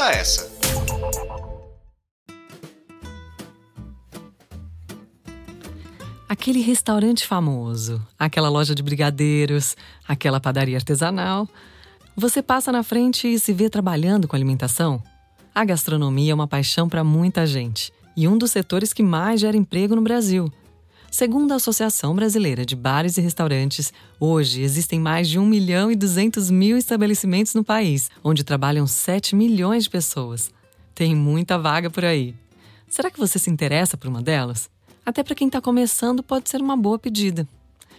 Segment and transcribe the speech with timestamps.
[0.00, 0.50] Escuta essa.
[6.26, 9.76] Aquele restaurante famoso, aquela loja de brigadeiros,
[10.08, 11.46] aquela padaria artesanal.
[12.16, 15.02] Você passa na frente e se vê trabalhando com alimentação?
[15.54, 19.56] A gastronomia é uma paixão para muita gente e um dos setores que mais gera
[19.56, 20.50] emprego no Brasil.
[21.10, 25.96] Segundo a Associação Brasileira de Bares e Restaurantes, hoje existem mais de 1 milhão e
[25.96, 30.52] 200 mil estabelecimentos no país, onde trabalham 7 milhões de pessoas.
[30.94, 32.32] Tem muita vaga por aí.
[32.88, 34.70] Será que você se interessa por uma delas?
[35.04, 37.46] Até para quem está começando, pode ser uma boa pedida.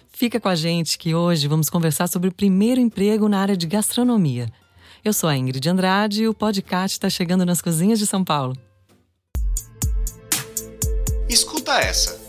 [0.10, 3.68] Fica com a gente que hoje vamos conversar sobre o primeiro emprego na área de
[3.68, 4.50] gastronomia.
[5.04, 8.56] Eu sou a Ingrid Andrade e o podcast está chegando nas cozinhas de São Paulo.
[11.28, 12.21] Escuta essa.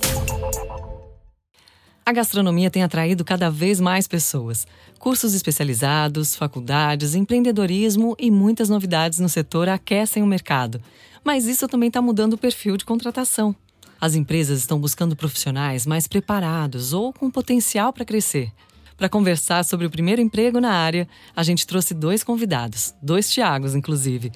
[2.05, 4.66] A gastronomia tem atraído cada vez mais pessoas.
[4.98, 10.83] Cursos especializados, faculdades, empreendedorismo e muitas novidades no setor aquecem o mercado.
[11.23, 13.55] Mas isso também está mudando o perfil de contratação.
[14.00, 18.50] As empresas estão buscando profissionais mais preparados ou com potencial para crescer.
[18.97, 23.77] Para conversar sobre o primeiro emprego na área, a gente trouxe dois convidados, dois Tiagos,
[23.77, 24.33] inclusive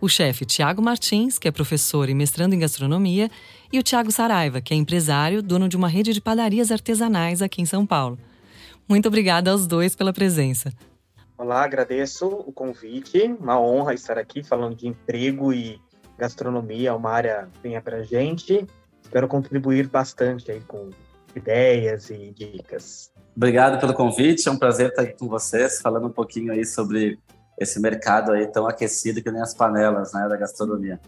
[0.00, 3.30] o chefe Tiago Martins, que é professor e mestrando em gastronomia,
[3.72, 7.60] e o Tiago Saraiva, que é empresário, dono de uma rede de padarias artesanais aqui
[7.60, 8.18] em São Paulo.
[8.88, 10.72] Muito obrigada aos dois pela presença.
[11.36, 13.22] Olá, agradeço o convite.
[13.38, 15.80] Uma honra estar aqui falando de emprego e
[16.18, 18.66] gastronomia, uma área bem abrangente.
[19.02, 20.90] Espero contribuir bastante aí com
[21.34, 23.12] ideias e dicas.
[23.36, 27.18] Obrigado pelo convite, é um prazer estar aqui com vocês, falando um pouquinho aí sobre
[27.60, 30.98] esse mercado aí tão aquecido que nem as panelas né, da gastronomia.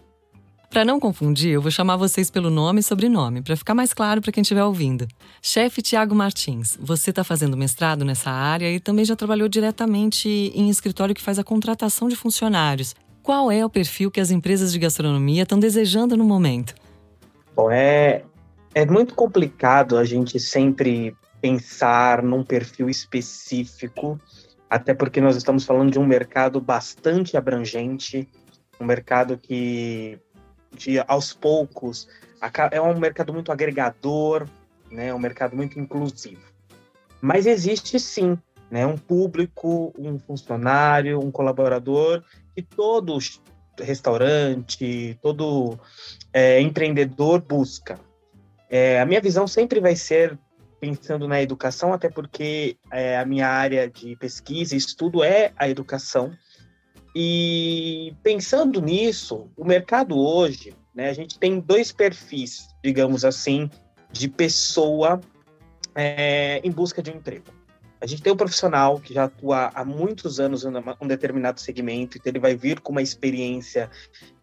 [0.68, 4.22] Para não confundir, eu vou chamar vocês pelo nome e sobrenome, para ficar mais claro
[4.22, 5.06] para quem estiver ouvindo.
[5.42, 10.70] Chefe Tiago Martins, você está fazendo mestrado nessa área e também já trabalhou diretamente em
[10.70, 12.94] escritório que faz a contratação de funcionários.
[13.22, 16.74] Qual é o perfil que as empresas de gastronomia estão desejando no momento?
[17.54, 18.24] Bom, é,
[18.74, 24.18] é muito complicado a gente sempre pensar num perfil específico
[24.72, 28.26] até porque nós estamos falando de um mercado bastante abrangente,
[28.80, 30.18] um mercado que,
[30.74, 32.08] de, aos poucos,
[32.70, 34.48] é um mercado muito agregador,
[34.90, 36.40] né, um mercado muito inclusivo.
[37.20, 38.38] Mas existe sim
[38.70, 42.24] né, um público, um funcionário, um colaborador
[42.56, 43.18] que todo
[43.78, 45.78] restaurante, todo
[46.32, 48.00] é, empreendedor busca.
[48.70, 50.38] É, a minha visão sempre vai ser
[50.82, 55.68] pensando na educação, até porque é, a minha área de pesquisa e estudo é a
[55.68, 56.36] educação.
[57.14, 63.70] E pensando nisso, o mercado hoje, né, a gente tem dois perfis, digamos assim,
[64.10, 65.20] de pessoa
[65.94, 67.44] é, em busca de um emprego.
[68.02, 72.18] A gente tem um profissional que já atua há muitos anos em um determinado segmento,
[72.18, 73.88] então ele vai vir com uma experiência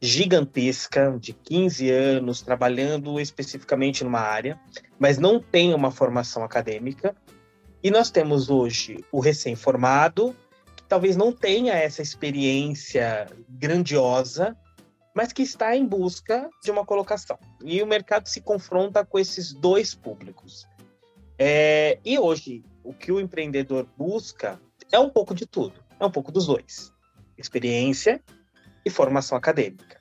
[0.02, 4.58] gigantesca de 15 anos trabalhando especificamente numa área,
[4.98, 7.14] mas não tem uma formação acadêmica.
[7.84, 10.34] E nós temos hoje o recém-formado,
[10.78, 14.56] que talvez não tenha essa experiência grandiosa,
[15.14, 17.38] mas que está em busca de uma colocação.
[17.62, 20.66] E o mercado se confronta com esses dois públicos.
[21.42, 24.60] É, e hoje, o que o empreendedor busca
[24.92, 26.92] é um pouco de tudo, é um pouco dos dois:
[27.38, 28.22] experiência
[28.86, 29.98] e formação acadêmica.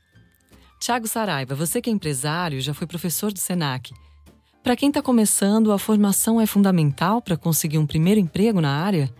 [0.80, 3.92] Tiago Saraiva, você que é empresário, já foi professor do SENAC.
[4.62, 9.12] Para quem está começando, a formação é fundamental para conseguir um primeiro emprego na área?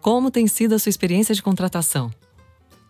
[0.00, 2.10] Como tem sido a sua experiência de contratação?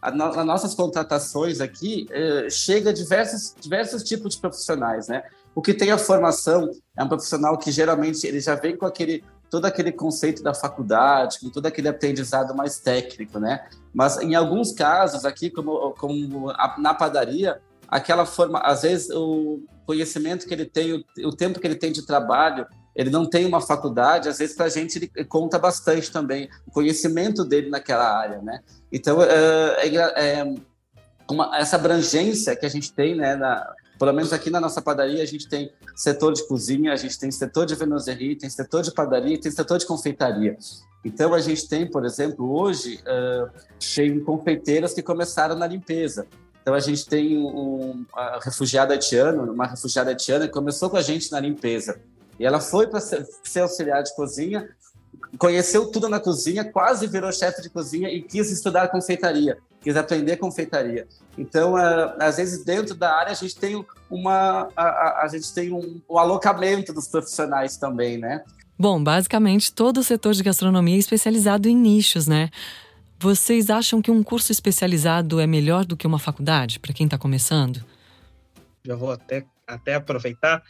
[0.01, 5.23] As no, nossas contratações aqui eh, chega diversos, diversos tipos de profissionais, né?
[5.59, 9.25] O que tem a formação é um profissional que geralmente ele já vem com aquele
[9.51, 13.67] todo aquele conceito da faculdade, com todo aquele aprendizado mais técnico, né?
[13.93, 20.47] Mas em alguns casos aqui, como, como na padaria, aquela forma, às vezes o conhecimento
[20.47, 22.65] que ele tem, o, o tempo que ele tem de trabalho,
[22.95, 26.71] ele não tem uma faculdade, às vezes para a gente ele conta bastante também o
[26.71, 28.61] conhecimento dele naquela área, né?
[28.93, 30.55] Então é, é, é
[31.29, 35.23] uma, essa abrangência que a gente tem, né, na, pelo menos aqui na nossa padaria,
[35.23, 38.93] a gente tem setor de cozinha, a gente tem setor de venoserie, tem setor de
[38.93, 40.57] padaria, tem setor de confeitaria.
[41.05, 43.51] Então, a gente tem, por exemplo, hoje, uh,
[43.95, 46.27] tem confeiteiras que começaram na limpeza.
[46.63, 51.03] Então, a gente tem um, uma refugiada haitiana, uma refugiada haitiana que começou com a
[51.03, 52.01] gente na limpeza.
[52.39, 54.69] E ela foi para ser, ser auxiliar de cozinha,
[55.39, 60.37] conheceu tudo na cozinha, quase virou chefe de cozinha e quis estudar confeitaria, quis aprender
[60.37, 61.07] confeitaria.
[61.37, 65.53] Então, uh, às vezes dentro da área a gente tem uma a, a, a gente
[65.53, 68.43] tem um, um, alocamento dos profissionais também, né?
[68.79, 72.51] Bom, basicamente todo o setor de gastronomia é especializado em nichos, né?
[73.21, 77.19] Vocês acham que um curso especializado é melhor do que uma faculdade para quem está
[77.19, 77.85] começando?
[78.85, 80.63] Já vou até, até aproveitar.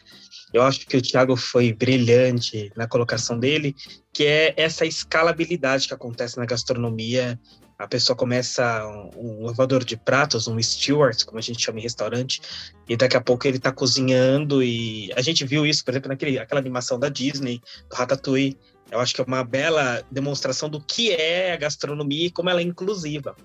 [0.53, 3.77] Eu acho que o Thiago foi brilhante na colocação dele,
[4.13, 7.39] que é essa escalabilidade que acontece na gastronomia
[7.79, 11.83] a pessoa começa um, um lavador de pratos, um steward, como a gente chama em
[11.83, 12.41] restaurante,
[12.89, 16.39] e daqui a pouco ele está cozinhando e a gente viu isso, por exemplo, naquele
[16.39, 18.59] aquela animação da Disney, do Ratatouille.
[18.91, 22.61] Eu acho que é uma bela demonstração do que é a gastronomia e como ela
[22.61, 23.37] é inclusiva.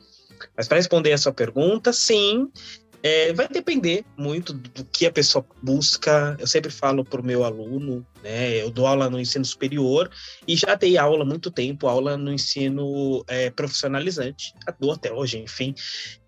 [0.58, 2.50] Mas para responder a sua pergunta, sim,
[3.04, 6.38] é, vai depender muito do que a pessoa busca.
[6.40, 8.62] Eu sempre falo para o meu aluno, né?
[8.62, 10.10] Eu dou aula no ensino superior
[10.48, 15.38] e já dei aula há muito tempo, aula no ensino é, profissionalizante, dou até hoje,
[15.38, 15.76] enfim.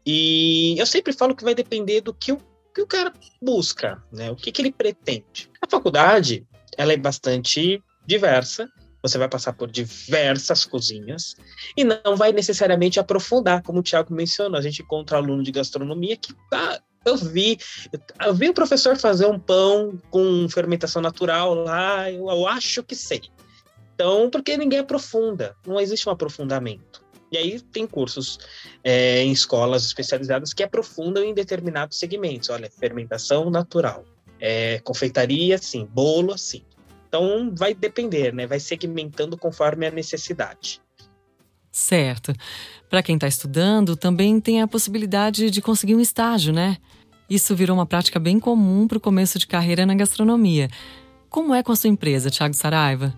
[0.05, 2.37] E eu sempre falo que vai depender do que o,
[2.73, 4.29] que o cara busca, né?
[4.29, 5.49] O que, que ele pretende.
[5.61, 6.45] A faculdade,
[6.77, 8.69] ela é bastante diversa,
[9.07, 11.35] você vai passar por diversas cozinhas
[11.77, 14.57] e não vai necessariamente aprofundar, como o Tiago mencionou.
[14.57, 17.57] A gente encontra aluno de gastronomia que tá, eu vi,
[18.25, 22.95] eu vi o professor fazer um pão com fermentação natural lá, eu, eu acho que
[22.95, 23.21] sei.
[23.93, 27.05] Então, porque ninguém aprofunda, não existe um aprofundamento.
[27.31, 28.39] E aí tem cursos
[28.83, 32.49] é, em escolas especializadas que aprofundam em determinados segmentos.
[32.49, 34.05] Olha, fermentação natural,
[34.39, 36.63] é, confeitaria, sim, bolo, sim.
[37.15, 38.45] Então vai depender, né?
[38.45, 40.81] Vai segmentando conforme a necessidade.
[41.71, 42.33] Certo.
[42.89, 46.75] Para quem está estudando, também tem a possibilidade de conseguir um estágio, né?
[47.29, 50.69] Isso virou uma prática bem comum para o começo de carreira na gastronomia.
[51.29, 53.13] Como é com a sua empresa, Thiago Saraiva?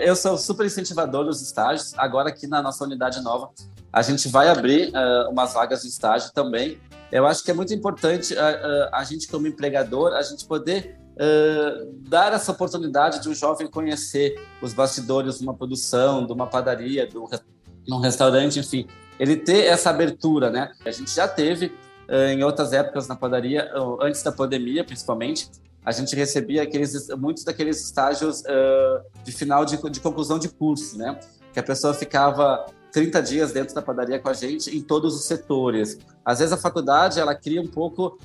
[0.00, 1.92] eu sou super incentivador dos estágios.
[1.96, 3.50] Agora, aqui na nossa unidade nova,
[3.92, 6.78] a gente vai abrir uh, umas vagas de estágio também.
[7.10, 11.00] Eu acho que é muito importante uh, uh, a gente, como empregador, a gente poder
[11.20, 16.46] uh, dar essa oportunidade de um jovem conhecer os bastidores de uma produção, de uma
[16.46, 18.86] padaria, de um, restaurante, enfim,
[19.18, 20.72] ele ter essa abertura, né?
[20.84, 21.66] A gente já teve
[22.08, 23.70] uh, em outras épocas na padaria,
[24.00, 25.50] antes da pandemia, principalmente,
[25.84, 30.96] a gente recebia aqueles, muitos daqueles estágios uh, de final de, de conclusão de curso,
[30.96, 31.18] né?
[31.52, 35.24] Que a pessoa ficava 30 dias dentro da padaria com a gente em todos os
[35.24, 35.98] setores.
[36.24, 38.18] Às vezes a faculdade ela cria um pouco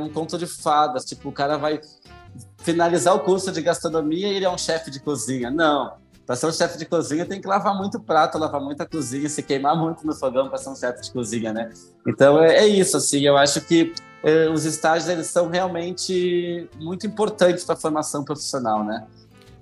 [0.00, 1.80] um conto de fadas, tipo o cara vai
[2.58, 5.50] finalizar o curso de gastronomia e ele é um chefe de cozinha.
[5.50, 5.92] Não.
[6.26, 9.42] Para ser um chefe de cozinha tem que lavar muito prato, lavar muita cozinha, se
[9.42, 11.70] queimar muito no fogão para ser um chefe de cozinha, né?
[12.06, 13.20] Então é, é isso, assim.
[13.20, 18.84] Eu acho que é, os estágios eles são realmente muito importantes para a formação profissional,
[18.84, 19.06] né?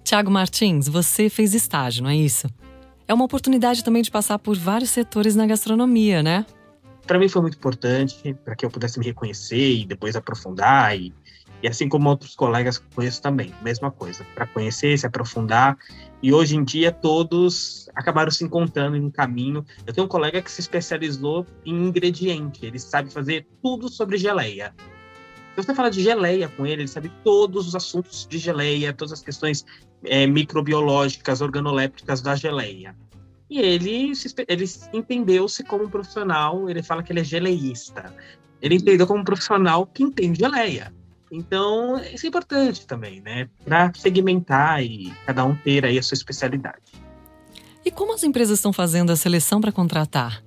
[0.02, 2.48] Tiago Martins, você fez estágio, não é isso?
[3.06, 6.44] É uma oportunidade também de passar por vários setores na gastronomia, né?
[7.06, 11.14] Para mim foi muito importante, para que eu pudesse me reconhecer e depois aprofundar e
[11.62, 15.76] e assim como outros colegas que conheço também, mesma coisa, para conhecer, se aprofundar.
[16.22, 19.64] E hoje em dia todos acabaram se encontrando em um caminho.
[19.86, 24.74] Eu tenho um colega que se especializou em ingrediente, ele sabe fazer tudo sobre geleia.
[25.54, 29.12] Se você falar de geleia com ele, ele sabe todos os assuntos de geleia, todas
[29.12, 29.64] as questões
[30.04, 32.94] é, microbiológicas, organolépticas da geleia.
[33.48, 34.12] E ele,
[34.48, 38.12] ele entendeu-se como um profissional, ele fala que ele é geleísta.
[38.60, 40.92] Ele entendeu como um profissional que entende geleia.
[41.30, 43.48] Então, isso é importante também, né?
[43.64, 46.92] Para segmentar e cada um ter aí a sua especialidade.
[47.84, 50.42] E como as empresas estão fazendo a seleção para contratar?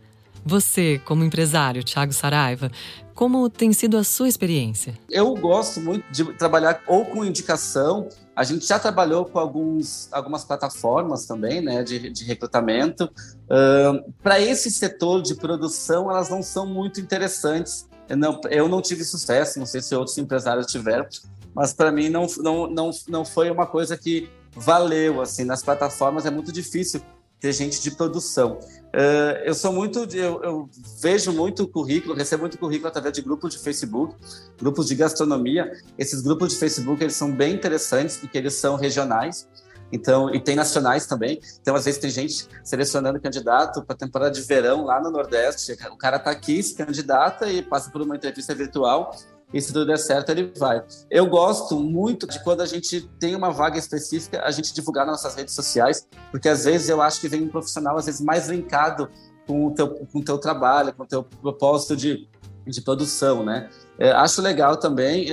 [0.46, 2.72] Você, como empresário, Thiago Saraiva,
[3.14, 4.98] como tem sido a sua experiência?
[5.10, 8.08] Eu gosto muito de trabalhar ou com indicação.
[8.34, 13.12] A gente já trabalhou com alguns, algumas plataformas também, né, de, de recrutamento.
[13.44, 18.82] Uh, Para esse setor de produção, elas não são muito interessantes eu não, eu não
[18.82, 21.08] tive sucesso, não sei se outros empresários tiveram,
[21.54, 25.22] mas para mim não, não, não, não foi uma coisa que valeu.
[25.22, 27.02] Assim, nas plataformas é muito difícil
[27.40, 28.60] ter gente de produção.
[28.90, 30.70] Uh, eu sou muito, eu, eu,
[31.02, 34.16] vejo muito currículo, recebo muito currículo através de grupos de Facebook,
[34.58, 35.72] grupos de gastronomia.
[35.98, 39.48] Esses grupos de Facebook eles são bem interessantes porque eles são regionais.
[39.92, 41.40] Então, e tem nacionais também.
[41.62, 45.74] Então, às vezes tem gente selecionando candidato para temporada de verão lá no Nordeste.
[45.92, 49.12] O cara está aqui, se candidata e passa por uma entrevista virtual.
[49.52, 50.84] E se tudo der certo, ele vai.
[51.10, 55.24] Eu gosto muito de quando a gente tem uma vaga específica, a gente divulgar nas
[55.24, 58.48] nossas redes sociais, porque às vezes eu acho que vem um profissional, às vezes, mais
[58.48, 59.10] linkado
[59.48, 62.30] com o teu, com o teu trabalho, com o teu propósito de,
[62.68, 63.70] de produção, né?
[63.98, 65.28] É, acho legal também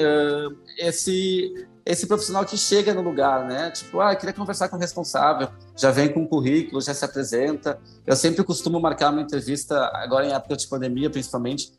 [0.79, 3.71] esse esse profissional que chega no lugar, né?
[3.71, 7.79] Tipo, ah, queria conversar com o responsável, já vem com um currículo, já se apresenta.
[8.05, 11.73] Eu sempre costumo marcar uma entrevista, agora em época de pandemia, principalmente,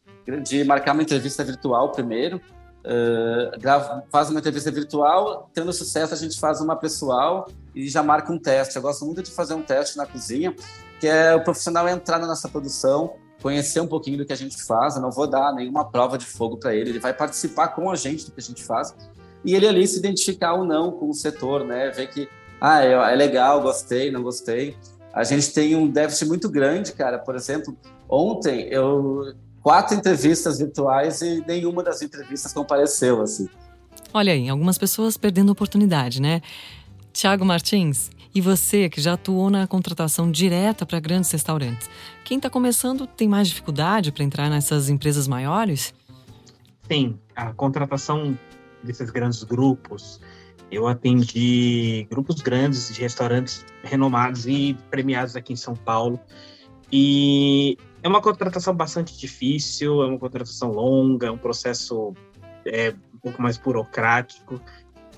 [0.44, 2.42] de marcar uma entrevista virtual primeiro.
[2.86, 8.02] Uh, grava, faz uma entrevista virtual, tendo sucesso, a gente faz uma pessoal e já
[8.02, 8.78] marca um teste.
[8.78, 10.56] Eu gosto muito de fazer um teste na cozinha,
[11.02, 14.64] que é o profissional entrar na nossa produção, conhecer um pouquinho do que a gente
[14.64, 14.96] faz.
[14.96, 17.96] Eu não vou dar nenhuma prova de fogo para ele, ele vai participar com a
[17.98, 18.96] gente do que a gente faz
[19.48, 21.90] e ele ali se identificar ou não com o setor, né?
[21.90, 22.28] Ver que
[22.60, 24.76] ah, é, é legal, gostei, não gostei.
[25.14, 27.18] A gente tem um déficit muito grande, cara.
[27.18, 27.76] Por exemplo,
[28.10, 33.48] ontem eu quatro entrevistas virtuais e nenhuma das entrevistas compareceu assim.
[34.14, 36.42] Olha aí, algumas pessoas perdendo oportunidade, né?
[37.14, 41.90] Tiago Martins, e você que já atuou na contratação direta para grandes restaurantes,
[42.26, 45.94] quem está começando tem mais dificuldade para entrar nessas empresas maiores?
[46.90, 48.38] Sim, a contratação
[48.84, 50.20] desses grandes grupos,
[50.72, 56.20] eu atendi grupos grandes de restaurantes renomados e premiados aqui em São Paulo.
[56.92, 62.14] E é uma contratação bastante difícil, é uma contratação longa, é um processo
[62.66, 64.62] é, um pouco mais burocrático.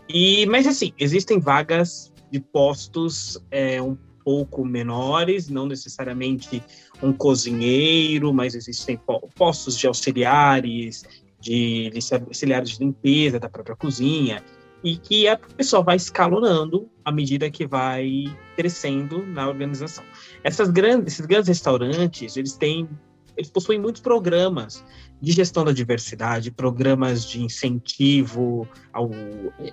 [0.07, 6.63] E, mas assim, existem vagas de postos é, um pouco menores, não necessariamente
[7.01, 8.99] um cozinheiro, mas existem
[9.35, 11.03] postos de auxiliares,
[11.39, 11.91] de,
[12.27, 14.43] auxiliares de limpeza da própria cozinha,
[14.83, 20.03] e que a pessoa vai escalonando à medida que vai crescendo na organização.
[20.43, 22.87] Essas grandes, esses grandes restaurantes, eles têm,
[23.35, 24.83] eles possuem muitos programas
[25.21, 29.11] de gestão da diversidade, programas de incentivo ao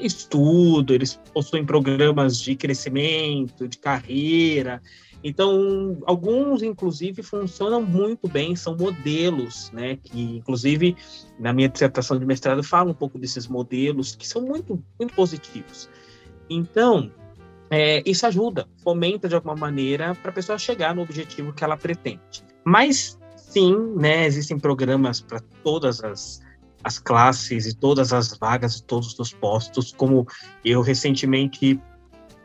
[0.00, 4.83] estudo, eles possuem programas de crescimento, de carreira.
[5.23, 9.97] Então, alguns, inclusive, funcionam muito bem, são modelos, né?
[10.03, 10.97] Que, inclusive,
[11.38, 15.88] na minha dissertação de mestrado, falo um pouco desses modelos que são muito, muito positivos.
[16.49, 17.11] Então,
[17.71, 21.76] é, isso ajuda, fomenta de alguma maneira para a pessoa chegar no objetivo que ela
[21.76, 22.45] pretende.
[22.65, 23.19] Mas,
[23.56, 24.26] sim, né?
[24.26, 26.42] Existem programas para todas as,
[26.84, 30.26] as classes e todas as vagas e todos os postos, como
[30.62, 31.80] eu recentemente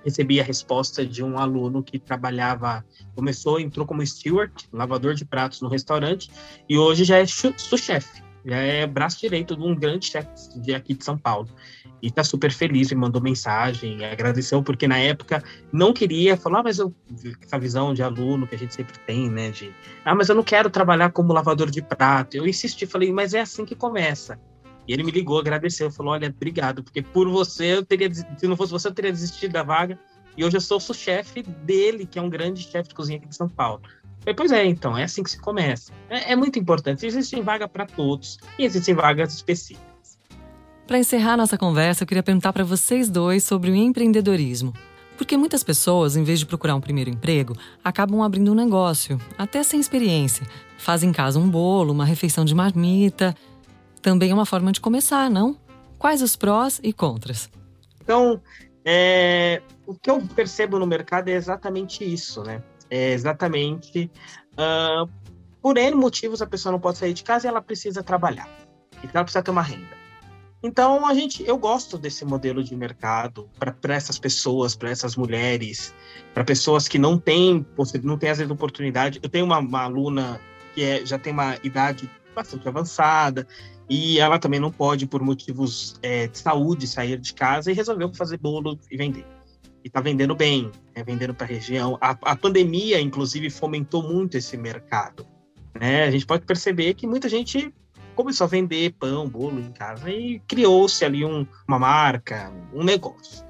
[0.05, 5.59] recebi a resposta de um aluno que trabalhava, começou, entrou como steward, lavador de pratos
[5.59, 6.31] no restaurante,
[6.69, 10.93] e hoje já é sous-chefe, já é braço direito de um grande chefe de aqui
[10.93, 11.49] de São Paulo.
[12.01, 16.63] E está super feliz, me mandou mensagem, agradeceu, porque na época não queria falar, ah,
[16.63, 16.93] mas eu,
[17.41, 19.71] essa visão de aluno que a gente sempre tem, né, de,
[20.03, 22.35] ah, mas eu não quero trabalhar como lavador de prato.
[22.35, 24.39] Eu insisti, falei, mas é assim que começa.
[24.87, 28.57] E ele me ligou, agradeceu, falou: Olha, obrigado, porque por você eu teria, se não
[28.57, 29.97] fosse você, eu teria desistido da vaga.
[30.35, 33.27] E hoje eu sou o chefe dele, que é um grande chefe de cozinha aqui
[33.27, 33.81] de São Paulo.
[34.21, 35.91] Falei, pois é, então, é assim que se começa.
[36.09, 37.05] É, é muito importante.
[37.05, 39.90] Existem vaga para todos e existem vagas específicas.
[40.91, 44.73] Para encerrar nossa conversa, eu queria perguntar para vocês dois sobre o empreendedorismo.
[45.15, 49.63] Porque muitas pessoas, em vez de procurar um primeiro emprego, acabam abrindo um negócio, até
[49.63, 50.45] sem experiência.
[50.77, 53.33] Fazem em casa um bolo, uma refeição de marmita
[54.01, 55.55] também é uma forma de começar, não?
[55.97, 57.49] Quais os prós e contras?
[58.03, 58.41] Então,
[58.83, 62.61] é, o que eu percebo no mercado é exatamente isso, né?
[62.89, 64.11] É exatamente
[64.55, 65.09] uh,
[65.61, 68.49] por N motivos a pessoa não pode sair de casa e ela precisa trabalhar.
[68.97, 70.00] Então ela precisa ter uma renda.
[70.63, 75.93] Então a gente, eu gosto desse modelo de mercado para essas pessoas, para essas mulheres,
[76.33, 77.65] para pessoas que não têm,
[78.03, 79.19] não têm às vezes oportunidade.
[79.23, 80.39] Eu tenho uma, uma aluna
[80.75, 83.47] que é, já tem uma idade bastante avançada
[83.89, 88.13] e ela também não pode, por motivos é, de saúde, sair de casa e resolveu
[88.13, 89.25] fazer bolo e vender.
[89.83, 91.97] E está vendendo bem, né, vendendo para a região.
[91.99, 95.25] A pandemia, inclusive, fomentou muito esse mercado.
[95.77, 96.03] Né?
[96.03, 97.73] A gente pode perceber que muita gente
[98.15, 103.45] começou a vender pão, bolo em casa e criou-se ali um, uma marca, um negócio.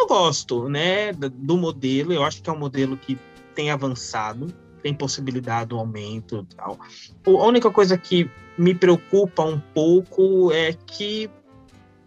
[0.00, 3.18] Eu gosto né, do modelo, eu acho que é um modelo que
[3.54, 4.46] tem avançado,
[4.82, 6.78] tem possibilidade do aumento tal.
[7.26, 11.28] A única coisa que me preocupa um pouco é que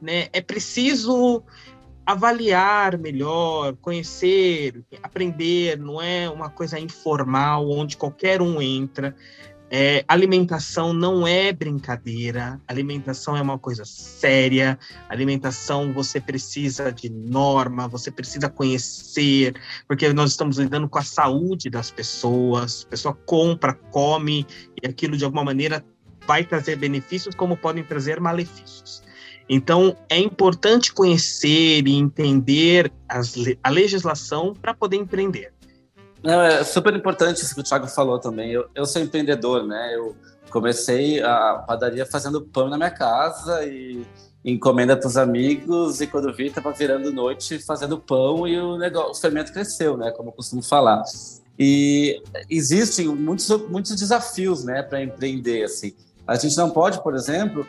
[0.02, 1.44] né, é preciso
[2.06, 9.16] avaliar melhor, conhecer, aprender, não é uma coisa informal onde qualquer um entra.
[9.74, 17.88] É, alimentação não é brincadeira, alimentação é uma coisa séria, alimentação você precisa de norma,
[17.88, 19.56] você precisa conhecer,
[19.88, 24.46] porque nós estamos lidando com a saúde das pessoas, a pessoa compra, come,
[24.84, 25.82] e aquilo de alguma maneira
[26.28, 29.02] vai trazer benefícios, como podem trazer malefícios.
[29.48, 35.54] Então, é importante conhecer e entender as, a legislação para poder empreender.
[36.24, 38.52] Não, é super importante isso que o Thiago falou também.
[38.52, 39.96] Eu, eu sou empreendedor, né?
[39.96, 40.16] Eu
[40.50, 44.06] comecei a padaria fazendo pão na minha casa e
[44.44, 49.12] encomenda para os amigos e quando vi estava virando noite fazendo pão e o negócio,
[49.12, 50.12] o fermento cresceu, né?
[50.12, 51.04] Como eu costumo falar.
[51.58, 55.94] E existem muitos, muitos desafios, né, para empreender assim.
[56.28, 57.66] A gente não pode, por exemplo,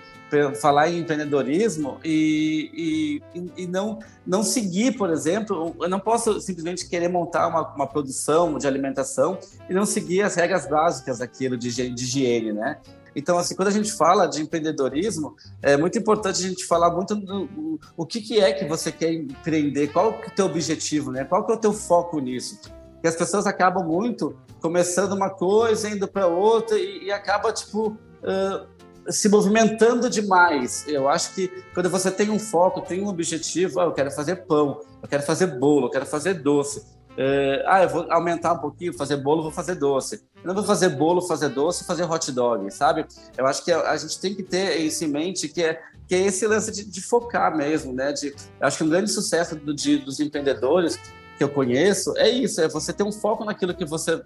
[0.61, 6.89] falar em empreendedorismo e, e, e, não, não seguir, por exemplo, eu não posso simplesmente
[6.89, 11.71] querer montar uma, uma produção de alimentação e não seguir as regras básicas daquilo de,
[11.71, 12.79] de higiene, né?
[13.15, 17.15] Então, assim, quando a gente fala de empreendedorismo, é muito importante a gente falar muito
[17.15, 21.11] do, o que, que é que você quer empreender, qual que é o teu objetivo,
[21.11, 21.25] né?
[21.25, 22.59] Qual que é o teu foco nisso?
[22.93, 27.99] Porque as pessoas acabam muito começando uma coisa, indo para outra e, e acaba, tipo,
[28.23, 28.67] uh,
[29.11, 30.87] se movimentando demais.
[30.87, 34.37] Eu acho que quando você tem um foco, tem um objetivo, ah, eu quero fazer
[34.47, 36.85] pão, eu quero fazer bolo, eu quero fazer doce.
[37.17, 40.23] É, ah, eu vou aumentar um pouquinho, fazer bolo, vou fazer doce.
[40.43, 43.05] Eu não vou fazer bolo, fazer doce, fazer hot dog, sabe?
[43.37, 46.21] Eu acho que a, gente tem que ter isso em mente, que é, que é
[46.23, 48.13] esse lance de, de focar mesmo, né?
[48.13, 50.99] De, acho que um grande sucesso do, de, dos empreendedores
[51.37, 54.23] que eu conheço é isso, é você ter um foco naquilo que você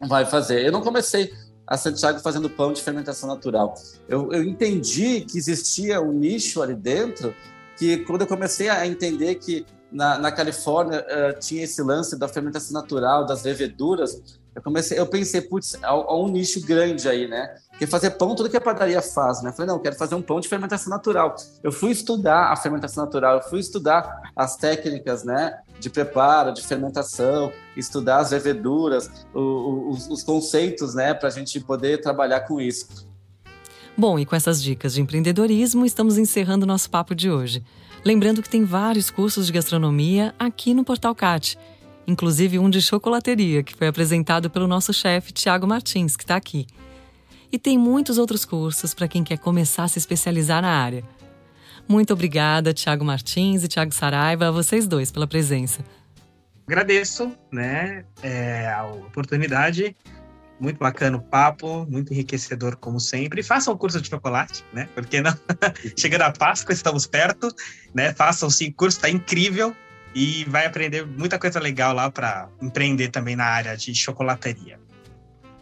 [0.00, 0.64] vai fazer.
[0.66, 1.32] Eu não comecei
[1.66, 3.74] a Santiago fazendo pão de fermentação natural.
[4.08, 7.34] Eu, eu entendi que existia um nicho ali dentro
[7.76, 12.28] que quando eu comecei a entender que na, na Califórnia uh, tinha esse lance da
[12.28, 17.26] fermentação natural, das leveduras, eu comecei, eu pensei, putz, há, há, um nicho grande aí,
[17.26, 17.54] né?
[17.70, 19.50] Porque fazer pão, tudo que a padaria faz, né?
[19.50, 21.34] Eu falei, não, eu quero fazer um pão de fermentação natural.
[21.62, 25.58] Eu fui estudar a fermentação natural, eu fui estudar as técnicas, né?
[25.78, 31.12] De preparo, de fermentação, estudar as leveduras, os, os conceitos, né?
[31.12, 33.06] Para a gente poder trabalhar com isso.
[33.96, 37.62] Bom, e com essas dicas de empreendedorismo, estamos encerrando nosso papo de hoje.
[38.04, 41.56] Lembrando que tem vários cursos de gastronomia aqui no Portal CAT
[42.06, 46.66] inclusive um de chocolateria, que foi apresentado pelo nosso chefe Tiago Martins, que está aqui.
[47.50, 51.04] E tem muitos outros cursos para quem quer começar a se especializar na área.
[51.86, 55.84] Muito obrigada, Tiago Martins e Tiago Saraiva, a vocês dois pela presença.
[56.66, 59.94] Agradeço né, é, a oportunidade.
[60.58, 63.42] Muito bacana o papo, muito enriquecedor, como sempre.
[63.42, 64.88] Façam o curso de chocolate, né?
[64.94, 65.36] Porque não?
[65.98, 67.48] Chegando a Páscoa, estamos perto,
[67.92, 68.14] né?
[68.14, 69.74] Façam sim, o curso está incrível
[70.14, 74.78] e vai aprender muita coisa legal lá para empreender também na área de chocolateria.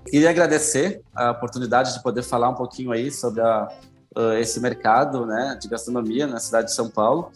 [0.09, 3.69] Queria agradecer a oportunidade de poder falar um pouquinho aí sobre a,
[4.17, 7.31] uh, esse mercado né, de gastronomia na cidade de São Paulo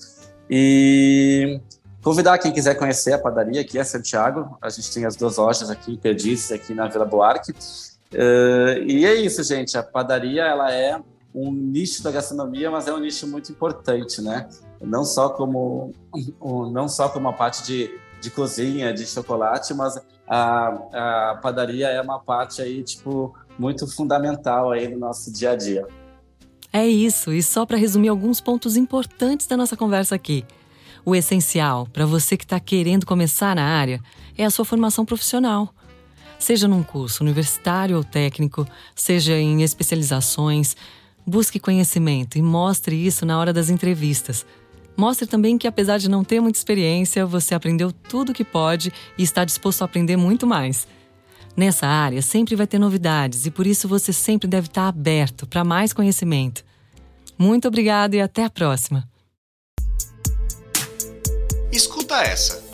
[0.49, 1.61] e
[2.03, 4.57] convidar quem quiser conhecer a padaria aqui é Santiago.
[4.63, 7.53] A gente tem as duas lojas aqui em Perdizes, aqui na Vila Buarque.
[7.53, 9.77] Uh, e é isso, gente.
[9.77, 11.01] A padaria ela é
[11.35, 14.49] um nicho da gastronomia, mas é um nicho muito importante, né?
[14.81, 15.93] Não só como
[16.73, 22.01] não só como uma parte de, de cozinha, de chocolate, mas a, a padaria é
[22.01, 25.87] uma parte aí tipo muito fundamental aí no nosso dia a dia.
[26.73, 30.45] É isso, e só para resumir alguns pontos importantes da nossa conversa aqui.
[31.05, 34.01] O essencial para você que está querendo começar na área
[34.37, 35.73] é a sua formação profissional.
[36.39, 40.77] Seja num curso universitário ou técnico, seja em especializações,
[41.29, 44.47] Busque conhecimento e mostre isso na hora das entrevistas.
[44.97, 48.93] Mostre também que, apesar de não ter muita experiência, você aprendeu tudo o que pode
[49.19, 50.87] e está disposto a aprender muito mais.
[51.57, 55.65] Nessa área sempre vai ter novidades e por isso você sempre deve estar aberto para
[55.65, 56.63] mais conhecimento.
[57.39, 59.09] Muito obrigada e até a próxima.
[61.73, 62.66] Escuta essa.